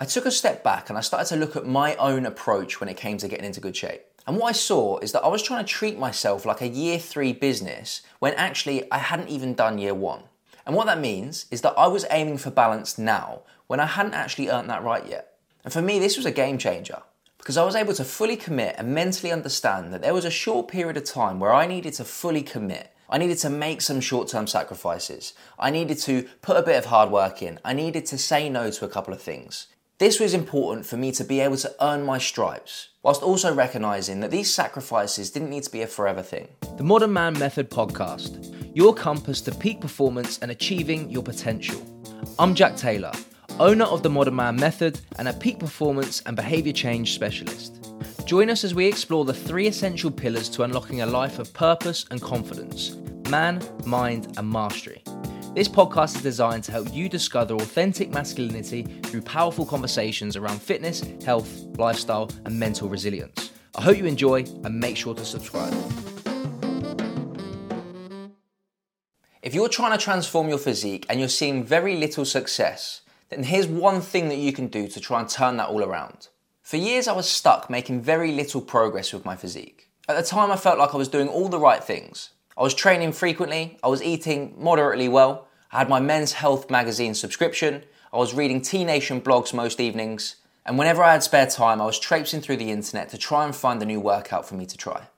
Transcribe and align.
I 0.00 0.04
took 0.04 0.26
a 0.26 0.30
step 0.30 0.62
back 0.62 0.88
and 0.88 0.96
I 0.96 1.00
started 1.00 1.26
to 1.30 1.36
look 1.36 1.56
at 1.56 1.66
my 1.66 1.96
own 1.96 2.24
approach 2.24 2.78
when 2.78 2.88
it 2.88 2.96
came 2.96 3.18
to 3.18 3.26
getting 3.26 3.44
into 3.44 3.60
good 3.60 3.76
shape. 3.76 4.02
And 4.28 4.36
what 4.36 4.50
I 4.50 4.52
saw 4.52 4.98
is 4.98 5.10
that 5.10 5.24
I 5.24 5.28
was 5.28 5.42
trying 5.42 5.64
to 5.64 5.68
treat 5.68 5.98
myself 5.98 6.46
like 6.46 6.60
a 6.60 6.68
year 6.68 7.00
three 7.00 7.32
business 7.32 8.02
when 8.20 8.32
actually 8.34 8.90
I 8.92 8.98
hadn't 8.98 9.28
even 9.28 9.54
done 9.54 9.76
year 9.76 9.94
one. 9.94 10.22
And 10.64 10.76
what 10.76 10.86
that 10.86 11.00
means 11.00 11.46
is 11.50 11.62
that 11.62 11.74
I 11.76 11.88
was 11.88 12.06
aiming 12.12 12.38
for 12.38 12.50
balance 12.50 12.96
now 12.96 13.40
when 13.66 13.80
I 13.80 13.86
hadn't 13.86 14.14
actually 14.14 14.48
earned 14.48 14.70
that 14.70 14.84
right 14.84 15.04
yet. 15.04 15.34
And 15.64 15.72
for 15.72 15.82
me, 15.82 15.98
this 15.98 16.16
was 16.16 16.26
a 16.26 16.30
game 16.30 16.58
changer 16.58 17.02
because 17.38 17.56
I 17.56 17.64
was 17.64 17.74
able 17.74 17.94
to 17.94 18.04
fully 18.04 18.36
commit 18.36 18.76
and 18.78 18.94
mentally 18.94 19.32
understand 19.32 19.92
that 19.92 20.02
there 20.02 20.14
was 20.14 20.24
a 20.24 20.30
short 20.30 20.68
period 20.68 20.96
of 20.96 21.04
time 21.06 21.40
where 21.40 21.52
I 21.52 21.66
needed 21.66 21.94
to 21.94 22.04
fully 22.04 22.42
commit. 22.42 22.94
I 23.10 23.18
needed 23.18 23.38
to 23.38 23.50
make 23.50 23.80
some 23.80 24.00
short 24.00 24.28
term 24.28 24.46
sacrifices. 24.46 25.34
I 25.58 25.70
needed 25.70 25.98
to 26.02 26.28
put 26.40 26.56
a 26.56 26.62
bit 26.62 26.76
of 26.76 26.84
hard 26.84 27.10
work 27.10 27.42
in. 27.42 27.58
I 27.64 27.72
needed 27.72 28.06
to 28.06 28.18
say 28.18 28.48
no 28.48 28.70
to 28.70 28.84
a 28.84 28.88
couple 28.88 29.12
of 29.12 29.20
things. 29.20 29.66
This 29.98 30.20
was 30.20 30.32
important 30.32 30.86
for 30.86 30.96
me 30.96 31.10
to 31.10 31.24
be 31.24 31.40
able 31.40 31.56
to 31.56 31.74
earn 31.80 32.04
my 32.04 32.18
stripes, 32.18 32.90
whilst 33.02 33.20
also 33.20 33.52
recognizing 33.52 34.20
that 34.20 34.30
these 34.30 34.54
sacrifices 34.54 35.32
didn't 35.32 35.50
need 35.50 35.64
to 35.64 35.72
be 35.72 35.82
a 35.82 35.88
forever 35.88 36.22
thing. 36.22 36.46
The 36.76 36.84
Modern 36.84 37.12
Man 37.12 37.36
Method 37.36 37.68
podcast, 37.68 38.54
your 38.76 38.94
compass 38.94 39.40
to 39.40 39.52
peak 39.52 39.80
performance 39.80 40.38
and 40.38 40.52
achieving 40.52 41.10
your 41.10 41.24
potential. 41.24 41.82
I'm 42.38 42.54
Jack 42.54 42.76
Taylor, 42.76 43.10
owner 43.58 43.86
of 43.86 44.04
the 44.04 44.08
Modern 44.08 44.36
Man 44.36 44.54
Method 44.54 45.00
and 45.18 45.26
a 45.26 45.32
peak 45.32 45.58
performance 45.58 46.22
and 46.26 46.36
behavior 46.36 46.72
change 46.72 47.14
specialist. 47.14 47.92
Join 48.24 48.50
us 48.50 48.62
as 48.62 48.76
we 48.76 48.86
explore 48.86 49.24
the 49.24 49.34
three 49.34 49.66
essential 49.66 50.12
pillars 50.12 50.48
to 50.50 50.62
unlocking 50.62 51.00
a 51.00 51.06
life 51.06 51.40
of 51.40 51.52
purpose 51.52 52.06
and 52.12 52.22
confidence 52.22 52.94
man, 53.28 53.60
mind, 53.84 54.32
and 54.38 54.48
mastery. 54.48 55.02
This 55.54 55.66
podcast 55.66 56.16
is 56.16 56.22
designed 56.22 56.62
to 56.64 56.72
help 56.72 56.92
you 56.92 57.08
discover 57.08 57.54
authentic 57.54 58.10
masculinity 58.10 58.82
through 58.82 59.22
powerful 59.22 59.64
conversations 59.64 60.36
around 60.36 60.62
fitness, 60.62 61.02
health, 61.24 61.50
lifestyle, 61.78 62.30
and 62.44 62.56
mental 62.56 62.88
resilience. 62.88 63.50
I 63.74 63.82
hope 63.82 63.96
you 63.96 64.04
enjoy 64.04 64.44
and 64.62 64.78
make 64.78 64.96
sure 64.96 65.14
to 65.14 65.24
subscribe. 65.24 65.72
If 69.42 69.54
you're 69.54 69.68
trying 69.68 69.98
to 69.98 70.04
transform 70.04 70.48
your 70.48 70.58
physique 70.58 71.06
and 71.08 71.18
you're 71.18 71.28
seeing 71.28 71.64
very 71.64 71.96
little 71.96 72.26
success, 72.26 73.00
then 73.30 73.42
here's 73.42 73.66
one 73.66 74.00
thing 74.00 74.28
that 74.28 74.36
you 74.36 74.52
can 74.52 74.68
do 74.68 74.86
to 74.86 75.00
try 75.00 75.18
and 75.18 75.28
turn 75.28 75.56
that 75.56 75.70
all 75.70 75.82
around. 75.82 76.28
For 76.62 76.76
years, 76.76 77.08
I 77.08 77.12
was 77.12 77.28
stuck 77.28 77.70
making 77.70 78.02
very 78.02 78.32
little 78.32 78.60
progress 78.60 79.12
with 79.12 79.24
my 79.24 79.34
physique. 79.34 79.88
At 80.08 80.16
the 80.16 80.22
time, 80.22 80.52
I 80.52 80.56
felt 80.56 80.78
like 80.78 80.94
I 80.94 80.98
was 80.98 81.08
doing 81.08 81.28
all 81.28 81.48
the 81.48 81.58
right 81.58 81.82
things. 81.82 82.30
I 82.56 82.62
was 82.62 82.74
training 82.74 83.12
frequently, 83.12 83.78
I 83.84 83.88
was 83.88 84.02
eating 84.02 84.54
moderately 84.58 85.08
well, 85.08 85.47
I 85.70 85.78
had 85.78 85.90
my 85.90 86.00
Men's 86.00 86.32
Health 86.32 86.70
magazine 86.70 87.14
subscription, 87.14 87.82
I 88.10 88.16
was 88.16 88.32
reading 88.32 88.62
T 88.62 88.84
Nation 88.84 89.20
blogs 89.20 89.52
most 89.52 89.80
evenings, 89.80 90.36
and 90.64 90.78
whenever 90.78 91.02
I 91.02 91.12
had 91.12 91.22
spare 91.22 91.46
time, 91.46 91.78
I 91.78 91.84
was 91.84 91.98
traipsing 91.98 92.40
through 92.40 92.56
the 92.56 92.70
internet 92.70 93.10
to 93.10 93.18
try 93.18 93.44
and 93.44 93.54
find 93.54 93.82
a 93.82 93.86
new 93.86 94.00
workout 94.00 94.48
for 94.48 94.54
me 94.54 94.64
to 94.64 94.76
try. 94.78 95.08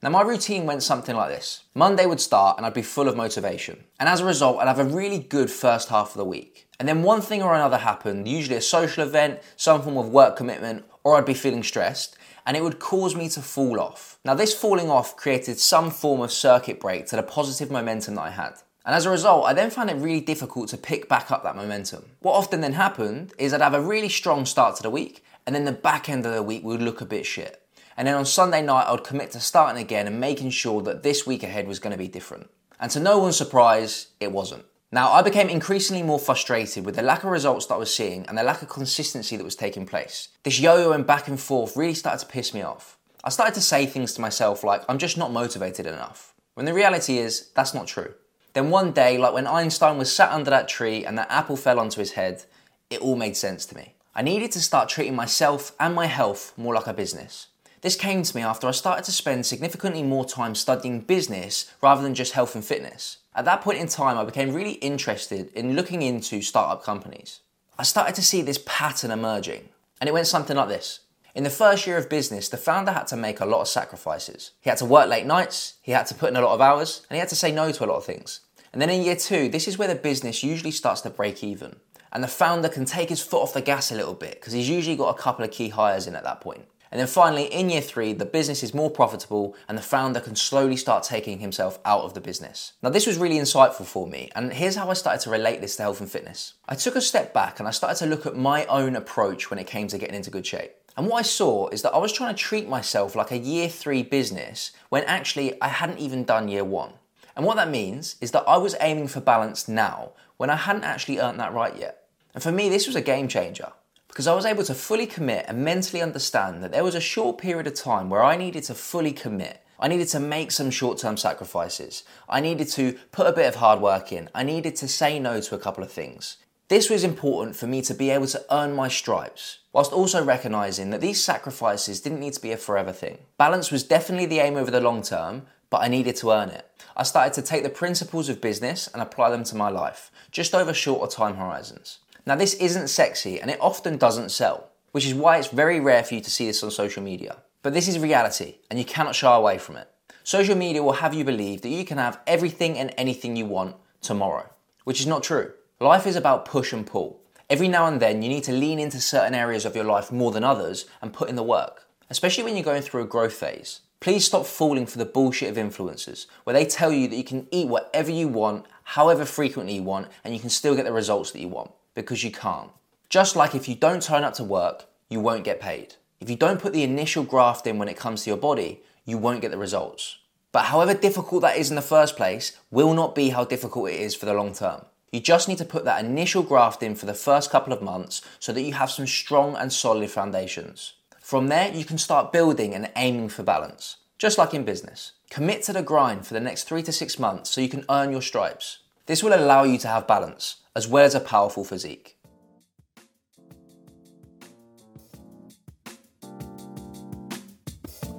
Now, 0.00 0.10
my 0.10 0.22
routine 0.22 0.64
went 0.64 0.84
something 0.84 1.16
like 1.16 1.30
this 1.30 1.64
Monday 1.74 2.06
would 2.06 2.20
start, 2.20 2.56
and 2.56 2.64
I'd 2.64 2.72
be 2.72 2.82
full 2.82 3.08
of 3.08 3.16
motivation. 3.16 3.82
And 3.98 4.08
as 4.08 4.20
a 4.20 4.24
result, 4.24 4.58
I'd 4.58 4.68
have 4.68 4.78
a 4.78 4.84
really 4.84 5.18
good 5.18 5.50
first 5.50 5.88
half 5.88 6.10
of 6.10 6.18
the 6.18 6.24
week. 6.24 6.68
And 6.78 6.88
then 6.88 7.02
one 7.02 7.20
thing 7.20 7.42
or 7.42 7.56
another 7.56 7.78
happened, 7.78 8.28
usually 8.28 8.58
a 8.58 8.60
social 8.60 9.02
event, 9.02 9.40
some 9.56 9.82
form 9.82 9.96
of 9.96 10.10
work 10.10 10.36
commitment, 10.36 10.84
or 11.02 11.16
I'd 11.16 11.24
be 11.24 11.34
feeling 11.34 11.64
stressed, 11.64 12.16
and 12.46 12.56
it 12.56 12.62
would 12.62 12.78
cause 12.78 13.16
me 13.16 13.28
to 13.30 13.42
fall 13.42 13.80
off. 13.80 14.20
Now, 14.24 14.34
this 14.34 14.54
falling 14.54 14.88
off 14.88 15.16
created 15.16 15.58
some 15.58 15.90
form 15.90 16.20
of 16.20 16.30
circuit 16.30 16.78
break 16.78 17.06
to 17.06 17.16
the 17.16 17.24
positive 17.24 17.72
momentum 17.72 18.14
that 18.14 18.22
I 18.22 18.30
had. 18.30 18.54
And 18.86 18.94
as 18.94 19.04
a 19.04 19.10
result, 19.10 19.46
I 19.46 19.52
then 19.52 19.70
found 19.70 19.90
it 19.90 19.96
really 19.96 20.20
difficult 20.20 20.68
to 20.68 20.76
pick 20.76 21.08
back 21.08 21.32
up 21.32 21.42
that 21.42 21.56
momentum. 21.56 22.04
What 22.20 22.34
often 22.34 22.60
then 22.60 22.74
happened 22.74 23.32
is 23.36 23.52
I'd 23.52 23.60
have 23.60 23.74
a 23.74 23.80
really 23.80 24.08
strong 24.08 24.46
start 24.46 24.76
to 24.76 24.82
the 24.84 24.90
week, 24.90 25.24
and 25.44 25.54
then 25.54 25.64
the 25.64 25.72
back 25.72 26.08
end 26.08 26.24
of 26.24 26.32
the 26.32 26.42
week 26.42 26.62
would 26.62 26.80
look 26.80 27.00
a 27.00 27.04
bit 27.04 27.26
shit. 27.26 27.60
And 27.96 28.06
then 28.06 28.14
on 28.14 28.24
Sunday 28.24 28.62
night, 28.62 28.84
I 28.84 28.92
would 28.92 29.02
commit 29.02 29.32
to 29.32 29.40
starting 29.40 29.82
again 29.82 30.06
and 30.06 30.20
making 30.20 30.50
sure 30.50 30.82
that 30.82 31.02
this 31.02 31.26
week 31.26 31.42
ahead 31.42 31.66
was 31.66 31.80
going 31.80 31.90
to 31.90 31.98
be 31.98 32.06
different. 32.06 32.48
And 32.78 32.88
to 32.92 33.00
no 33.00 33.18
one's 33.18 33.36
surprise, 33.36 34.08
it 34.20 34.30
wasn't. 34.30 34.64
Now, 34.92 35.10
I 35.10 35.22
became 35.22 35.48
increasingly 35.48 36.04
more 36.04 36.20
frustrated 36.20 36.86
with 36.86 36.94
the 36.94 37.02
lack 37.02 37.24
of 37.24 37.30
results 37.30 37.66
that 37.66 37.74
I 37.74 37.78
was 37.78 37.92
seeing 37.92 38.24
and 38.26 38.38
the 38.38 38.44
lack 38.44 38.62
of 38.62 38.68
consistency 38.68 39.36
that 39.36 39.42
was 39.42 39.56
taking 39.56 39.84
place. 39.84 40.28
This 40.44 40.60
yo 40.60 40.92
yoing 40.92 41.04
back 41.04 41.26
and 41.26 41.40
forth 41.40 41.76
really 41.76 41.94
started 41.94 42.24
to 42.24 42.32
piss 42.32 42.54
me 42.54 42.62
off. 42.62 42.98
I 43.24 43.30
started 43.30 43.54
to 43.54 43.60
say 43.60 43.86
things 43.86 44.12
to 44.14 44.20
myself 44.20 44.62
like, 44.62 44.82
I'm 44.88 44.98
just 44.98 45.18
not 45.18 45.32
motivated 45.32 45.86
enough. 45.86 46.34
When 46.54 46.66
the 46.66 46.74
reality 46.74 47.18
is, 47.18 47.50
that's 47.56 47.74
not 47.74 47.88
true. 47.88 48.14
Then 48.56 48.70
one 48.70 48.92
day, 48.92 49.18
like 49.18 49.34
when 49.34 49.46
Einstein 49.46 49.98
was 49.98 50.10
sat 50.10 50.32
under 50.32 50.48
that 50.48 50.66
tree 50.66 51.04
and 51.04 51.18
that 51.18 51.30
apple 51.30 51.56
fell 51.56 51.78
onto 51.78 52.00
his 52.00 52.12
head, 52.12 52.46
it 52.88 53.02
all 53.02 53.14
made 53.14 53.36
sense 53.36 53.66
to 53.66 53.76
me. 53.76 53.96
I 54.14 54.22
needed 54.22 54.50
to 54.52 54.62
start 54.62 54.88
treating 54.88 55.14
myself 55.14 55.72
and 55.78 55.94
my 55.94 56.06
health 56.06 56.54
more 56.56 56.72
like 56.72 56.86
a 56.86 56.94
business. 56.94 57.48
This 57.82 57.96
came 57.96 58.22
to 58.22 58.34
me 58.34 58.40
after 58.40 58.66
I 58.66 58.70
started 58.70 59.04
to 59.04 59.12
spend 59.12 59.44
significantly 59.44 60.02
more 60.02 60.24
time 60.24 60.54
studying 60.54 61.00
business 61.00 61.70
rather 61.82 62.00
than 62.00 62.14
just 62.14 62.32
health 62.32 62.54
and 62.54 62.64
fitness. 62.64 63.18
At 63.34 63.44
that 63.44 63.60
point 63.60 63.76
in 63.76 63.88
time, 63.88 64.16
I 64.16 64.24
became 64.24 64.54
really 64.54 64.76
interested 64.80 65.52
in 65.52 65.76
looking 65.76 66.00
into 66.00 66.40
startup 66.40 66.82
companies. 66.82 67.40
I 67.78 67.82
started 67.82 68.14
to 68.14 68.22
see 68.22 68.40
this 68.40 68.62
pattern 68.64 69.10
emerging, 69.10 69.68
and 70.00 70.08
it 70.08 70.14
went 70.14 70.28
something 70.28 70.56
like 70.56 70.68
this. 70.68 71.00
In 71.34 71.44
the 71.44 71.50
first 71.50 71.86
year 71.86 71.98
of 71.98 72.08
business, 72.08 72.48
the 72.48 72.56
founder 72.56 72.92
had 72.92 73.06
to 73.08 73.18
make 73.18 73.40
a 73.40 73.44
lot 73.44 73.60
of 73.60 73.68
sacrifices. 73.68 74.52
He 74.62 74.70
had 74.70 74.78
to 74.78 74.86
work 74.86 75.10
late 75.10 75.26
nights, 75.26 75.74
he 75.82 75.92
had 75.92 76.06
to 76.06 76.14
put 76.14 76.30
in 76.30 76.36
a 76.36 76.40
lot 76.40 76.54
of 76.54 76.62
hours, 76.62 77.04
and 77.10 77.16
he 77.16 77.20
had 77.20 77.28
to 77.28 77.36
say 77.36 77.52
no 77.52 77.70
to 77.70 77.84
a 77.84 77.90
lot 77.90 77.98
of 77.98 78.06
things. 78.06 78.40
And 78.76 78.82
then 78.82 78.90
in 78.90 79.04
year 79.04 79.16
two, 79.16 79.48
this 79.48 79.66
is 79.66 79.78
where 79.78 79.88
the 79.88 79.94
business 79.94 80.42
usually 80.42 80.70
starts 80.70 81.00
to 81.00 81.08
break 81.08 81.42
even. 81.42 81.76
And 82.12 82.22
the 82.22 82.28
founder 82.28 82.68
can 82.68 82.84
take 82.84 83.08
his 83.08 83.22
foot 83.22 83.40
off 83.40 83.54
the 83.54 83.62
gas 83.62 83.90
a 83.90 83.94
little 83.94 84.12
bit 84.12 84.34
because 84.34 84.52
he's 84.52 84.68
usually 84.68 84.96
got 84.96 85.16
a 85.16 85.18
couple 85.18 85.46
of 85.46 85.50
key 85.50 85.70
hires 85.70 86.06
in 86.06 86.14
at 86.14 86.24
that 86.24 86.42
point. 86.42 86.66
And 86.90 87.00
then 87.00 87.06
finally, 87.06 87.44
in 87.44 87.70
year 87.70 87.80
three, 87.80 88.12
the 88.12 88.26
business 88.26 88.62
is 88.62 88.74
more 88.74 88.90
profitable 88.90 89.56
and 89.66 89.78
the 89.78 89.82
founder 89.82 90.20
can 90.20 90.36
slowly 90.36 90.76
start 90.76 91.04
taking 91.04 91.38
himself 91.38 91.78
out 91.86 92.02
of 92.02 92.12
the 92.12 92.20
business. 92.20 92.74
Now, 92.82 92.90
this 92.90 93.06
was 93.06 93.16
really 93.16 93.38
insightful 93.38 93.86
for 93.86 94.06
me, 94.06 94.30
and 94.36 94.52
here's 94.52 94.76
how 94.76 94.90
I 94.90 94.92
started 94.92 95.22
to 95.22 95.30
relate 95.30 95.62
this 95.62 95.76
to 95.76 95.82
health 95.84 96.02
and 96.02 96.10
fitness. 96.10 96.52
I 96.68 96.74
took 96.74 96.96
a 96.96 97.00
step 97.00 97.32
back 97.32 97.58
and 97.58 97.66
I 97.66 97.70
started 97.70 97.96
to 98.00 98.10
look 98.10 98.26
at 98.26 98.36
my 98.36 98.66
own 98.66 98.94
approach 98.94 99.48
when 99.48 99.58
it 99.58 99.66
came 99.66 99.88
to 99.88 99.96
getting 99.96 100.16
into 100.16 100.30
good 100.30 100.46
shape. 100.46 100.72
And 100.98 101.06
what 101.06 101.20
I 101.20 101.22
saw 101.22 101.68
is 101.68 101.80
that 101.80 101.94
I 101.94 101.98
was 101.98 102.12
trying 102.12 102.34
to 102.34 102.38
treat 102.38 102.68
myself 102.68 103.16
like 103.16 103.30
a 103.30 103.38
year 103.38 103.70
three 103.70 104.02
business 104.02 104.72
when 104.90 105.02
actually 105.04 105.58
I 105.62 105.68
hadn't 105.68 105.98
even 105.98 106.24
done 106.24 106.48
year 106.48 106.62
one. 106.62 106.92
And 107.36 107.44
what 107.44 107.56
that 107.56 107.70
means 107.70 108.16
is 108.20 108.30
that 108.30 108.48
I 108.48 108.56
was 108.56 108.74
aiming 108.80 109.08
for 109.08 109.20
balance 109.20 109.68
now 109.68 110.12
when 110.38 110.50
I 110.50 110.56
hadn't 110.56 110.84
actually 110.84 111.18
earned 111.18 111.38
that 111.38 111.52
right 111.52 111.76
yet. 111.76 112.04
And 112.34 112.42
for 112.42 112.50
me, 112.50 112.68
this 112.68 112.86
was 112.86 112.96
a 112.96 113.00
game 113.00 113.28
changer 113.28 113.72
because 114.08 114.26
I 114.26 114.34
was 114.34 114.46
able 114.46 114.64
to 114.64 114.74
fully 114.74 115.06
commit 115.06 115.44
and 115.46 115.62
mentally 115.62 116.00
understand 116.00 116.62
that 116.62 116.72
there 116.72 116.84
was 116.84 116.94
a 116.94 117.00
short 117.00 117.36
period 117.36 117.66
of 117.66 117.74
time 117.74 118.08
where 118.08 118.24
I 118.24 118.36
needed 118.36 118.64
to 118.64 118.74
fully 118.74 119.12
commit. 119.12 119.62
I 119.78 119.88
needed 119.88 120.08
to 120.08 120.20
make 120.20 120.52
some 120.52 120.70
short 120.70 120.96
term 120.96 121.18
sacrifices. 121.18 122.02
I 122.26 122.40
needed 122.40 122.68
to 122.68 122.94
put 123.12 123.26
a 123.26 123.32
bit 123.32 123.46
of 123.46 123.56
hard 123.56 123.80
work 123.80 124.12
in. 124.12 124.30
I 124.34 124.42
needed 124.42 124.74
to 124.76 124.88
say 124.88 125.18
no 125.18 125.40
to 125.42 125.54
a 125.54 125.58
couple 125.58 125.84
of 125.84 125.92
things. 125.92 126.38
This 126.68 126.90
was 126.90 127.04
important 127.04 127.54
for 127.54 127.66
me 127.66 127.80
to 127.82 127.94
be 127.94 128.10
able 128.10 128.26
to 128.28 128.44
earn 128.50 128.72
my 128.72 128.88
stripes, 128.88 129.58
whilst 129.72 129.92
also 129.92 130.24
recognizing 130.24 130.90
that 130.90 131.00
these 131.00 131.22
sacrifices 131.22 132.00
didn't 132.00 132.18
need 132.18 132.32
to 132.32 132.40
be 132.40 132.50
a 132.50 132.56
forever 132.56 132.92
thing. 132.92 133.18
Balance 133.38 133.70
was 133.70 133.84
definitely 133.84 134.26
the 134.26 134.40
aim 134.40 134.56
over 134.56 134.70
the 134.70 134.80
long 134.80 135.02
term, 135.02 135.46
but 135.70 135.82
I 135.82 135.88
needed 135.88 136.16
to 136.16 136.30
earn 136.30 136.50
it. 136.50 136.70
I 136.96 137.02
started 137.02 137.34
to 137.34 137.42
take 137.42 137.62
the 137.62 137.68
principles 137.68 138.28
of 138.28 138.40
business 138.40 138.88
and 138.88 139.02
apply 139.02 139.30
them 139.30 139.44
to 139.44 139.56
my 139.56 139.68
life, 139.68 140.10
just 140.30 140.54
over 140.54 140.72
shorter 140.72 141.14
time 141.14 141.36
horizons. 141.36 141.98
Now, 142.24 142.36
this 142.36 142.54
isn't 142.54 142.88
sexy 142.88 143.40
and 143.40 143.50
it 143.50 143.60
often 143.60 143.98
doesn't 143.98 144.30
sell, 144.30 144.70
which 144.92 145.06
is 145.06 145.14
why 145.14 145.38
it's 145.38 145.48
very 145.48 145.78
rare 145.78 146.02
for 146.02 146.14
you 146.14 146.20
to 146.20 146.30
see 146.30 146.46
this 146.46 146.62
on 146.62 146.70
social 146.70 147.02
media. 147.02 147.36
But 147.62 147.74
this 147.74 147.88
is 147.88 147.98
reality 147.98 148.56
and 148.70 148.78
you 148.78 148.84
cannot 148.84 149.14
shy 149.14 149.34
away 149.34 149.58
from 149.58 149.76
it. 149.76 149.90
Social 150.24 150.56
media 150.56 150.82
will 150.82 150.94
have 150.94 151.14
you 151.14 151.24
believe 151.24 151.62
that 151.62 151.68
you 151.68 151.84
can 151.84 151.98
have 151.98 152.20
everything 152.26 152.78
and 152.78 152.92
anything 152.96 153.36
you 153.36 153.46
want 153.46 153.76
tomorrow, 154.00 154.50
which 154.84 155.00
is 155.00 155.06
not 155.06 155.22
true. 155.22 155.52
Life 155.78 156.06
is 156.06 156.16
about 156.16 156.46
push 156.46 156.72
and 156.72 156.86
pull. 156.86 157.20
Every 157.48 157.68
now 157.68 157.86
and 157.86 158.00
then, 158.00 158.22
you 158.22 158.28
need 158.28 158.42
to 158.44 158.52
lean 158.52 158.80
into 158.80 159.00
certain 159.00 159.34
areas 159.34 159.64
of 159.64 159.76
your 159.76 159.84
life 159.84 160.10
more 160.10 160.32
than 160.32 160.42
others 160.42 160.86
and 161.00 161.12
put 161.12 161.28
in 161.28 161.36
the 161.36 161.44
work, 161.44 161.86
especially 162.10 162.42
when 162.42 162.56
you're 162.56 162.64
going 162.64 162.82
through 162.82 163.02
a 163.02 163.06
growth 163.06 163.34
phase. 163.34 163.82
Please 164.00 164.26
stop 164.26 164.46
falling 164.46 164.86
for 164.86 164.98
the 164.98 165.04
bullshit 165.04 165.48
of 165.50 165.56
influencers 165.56 166.26
where 166.44 166.54
they 166.54 166.66
tell 166.66 166.92
you 166.92 167.08
that 167.08 167.16
you 167.16 167.24
can 167.24 167.48
eat 167.50 167.68
whatever 167.68 168.10
you 168.10 168.28
want, 168.28 168.66
however 168.84 169.24
frequently 169.24 169.76
you 169.76 169.82
want, 169.82 170.08
and 170.22 170.34
you 170.34 170.40
can 170.40 170.50
still 170.50 170.76
get 170.76 170.84
the 170.84 170.92
results 170.92 171.30
that 171.30 171.40
you 171.40 171.48
want 171.48 171.72
because 171.94 172.22
you 172.22 172.30
can't. 172.30 172.70
Just 173.08 173.36
like 173.36 173.54
if 173.54 173.68
you 173.68 173.74
don't 173.74 174.02
turn 174.02 174.22
up 174.22 174.34
to 174.34 174.44
work, 174.44 174.86
you 175.08 175.20
won't 175.20 175.44
get 175.44 175.60
paid. 175.60 175.94
If 176.20 176.28
you 176.28 176.36
don't 176.36 176.60
put 176.60 176.72
the 176.72 176.82
initial 176.82 177.24
graft 177.24 177.66
in 177.66 177.78
when 177.78 177.88
it 177.88 177.96
comes 177.96 178.24
to 178.24 178.30
your 178.30 178.36
body, 178.36 178.82
you 179.04 179.18
won't 179.18 179.40
get 179.40 179.50
the 179.50 179.58
results. 179.58 180.18
But 180.52 180.66
however 180.66 180.94
difficult 180.94 181.42
that 181.42 181.56
is 181.56 181.70
in 181.70 181.76
the 181.76 181.82
first 181.82 182.16
place, 182.16 182.58
will 182.70 182.94
not 182.94 183.14
be 183.14 183.30
how 183.30 183.44
difficult 183.44 183.90
it 183.90 184.00
is 184.00 184.14
for 184.14 184.26
the 184.26 184.34
long 184.34 184.54
term. 184.54 184.84
You 185.12 185.20
just 185.20 185.48
need 185.48 185.58
to 185.58 185.64
put 185.64 185.84
that 185.84 186.04
initial 186.04 186.42
graft 186.42 186.82
in 186.82 186.94
for 186.94 187.06
the 187.06 187.14
first 187.14 187.50
couple 187.50 187.72
of 187.72 187.82
months 187.82 188.22
so 188.38 188.52
that 188.52 188.62
you 188.62 188.72
have 188.74 188.90
some 188.90 189.06
strong 189.06 189.54
and 189.56 189.72
solid 189.72 190.10
foundations. 190.10 190.94
From 191.26 191.48
there, 191.48 191.74
you 191.74 191.84
can 191.84 191.98
start 191.98 192.32
building 192.32 192.72
and 192.72 192.88
aiming 192.94 193.30
for 193.30 193.42
balance, 193.42 193.96
just 194.16 194.38
like 194.38 194.54
in 194.54 194.62
business. 194.62 195.10
Commit 195.28 195.64
to 195.64 195.72
the 195.72 195.82
grind 195.82 196.24
for 196.24 196.34
the 196.34 196.40
next 196.40 196.68
three 196.68 196.84
to 196.84 196.92
six 196.92 197.18
months 197.18 197.50
so 197.50 197.60
you 197.60 197.68
can 197.68 197.84
earn 197.90 198.12
your 198.12 198.22
stripes. 198.22 198.78
This 199.06 199.24
will 199.24 199.34
allow 199.34 199.64
you 199.64 199.76
to 199.78 199.88
have 199.88 200.06
balance, 200.06 200.58
as 200.76 200.86
well 200.86 201.04
as 201.04 201.16
a 201.16 201.20
powerful 201.20 201.64
physique. 201.64 202.16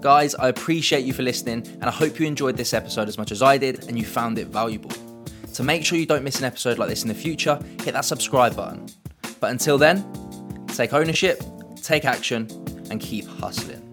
Guys, 0.01 0.35
I 0.35 0.49
appreciate 0.49 1.05
you 1.05 1.13
for 1.13 1.23
listening, 1.23 1.65
and 1.75 1.85
I 1.85 1.91
hope 1.91 2.19
you 2.19 2.27
enjoyed 2.27 2.57
this 2.57 2.73
episode 2.73 3.07
as 3.07 3.17
much 3.17 3.31
as 3.31 3.41
I 3.41 3.57
did 3.57 3.87
and 3.87 3.97
you 3.97 4.03
found 4.03 4.37
it 4.37 4.47
valuable. 4.47 4.91
To 5.53 5.63
make 5.63 5.85
sure 5.85 5.97
you 5.97 6.05
don't 6.05 6.25
miss 6.25 6.39
an 6.39 6.45
episode 6.45 6.77
like 6.77 6.89
this 6.89 7.03
in 7.03 7.07
the 7.07 7.15
future, 7.15 7.57
hit 7.83 7.93
that 7.93 8.03
subscribe 8.03 8.57
button. 8.57 8.85
But 9.39 9.51
until 9.51 9.77
then, 9.77 10.03
take 10.67 10.91
ownership, 10.91 11.41
take 11.81 12.03
action, 12.03 12.66
and 12.89 12.99
keep 12.99 13.27
hustling. 13.27 13.86